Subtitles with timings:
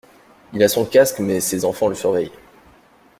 [0.51, 2.31] Il a son casque mais ses enfants le surveillent.